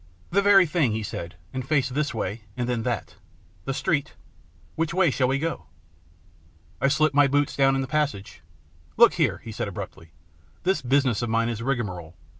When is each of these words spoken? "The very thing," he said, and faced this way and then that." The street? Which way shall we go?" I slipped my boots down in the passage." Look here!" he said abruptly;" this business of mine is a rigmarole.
"The 0.31 0.41
very 0.41 0.65
thing," 0.65 0.93
he 0.93 1.03
said, 1.03 1.35
and 1.53 1.63
faced 1.63 1.93
this 1.93 2.11
way 2.11 2.45
and 2.57 2.67
then 2.67 2.81
that." 2.81 3.17
The 3.65 3.73
street? 3.75 4.15
Which 4.73 4.95
way 4.95 5.11
shall 5.11 5.27
we 5.27 5.37
go?" 5.37 5.67
I 6.81 6.87
slipped 6.87 7.13
my 7.13 7.27
boots 7.27 7.55
down 7.55 7.75
in 7.75 7.81
the 7.81 7.87
passage." 7.87 8.41
Look 8.97 9.13
here!" 9.13 9.41
he 9.45 9.51
said 9.51 9.67
abruptly;" 9.67 10.11
this 10.63 10.81
business 10.81 11.21
of 11.21 11.29
mine 11.29 11.49
is 11.49 11.59
a 11.61 11.65
rigmarole. 11.65 12.15